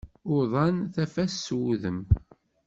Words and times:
Uḍan 0.35 0.77
tafat 0.93 1.31
s 1.45 1.47
wudem. 1.57 1.99